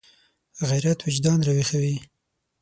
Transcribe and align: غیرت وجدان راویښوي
غیرت 0.69 0.99
وجدان 1.07 1.39
راویښوي 1.47 1.95